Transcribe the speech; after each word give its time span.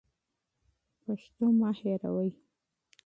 پښتو 1.01 1.45
مه 1.59 1.69
هېروئ. 1.79 2.31